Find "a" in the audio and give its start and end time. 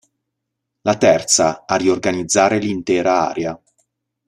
1.67-1.75